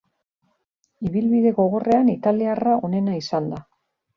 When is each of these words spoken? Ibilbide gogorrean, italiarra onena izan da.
Ibilbide 1.09 1.51
gogorrean, 1.59 2.09
italiarra 2.17 2.77
onena 2.89 3.21
izan 3.23 3.53
da. 3.55 3.65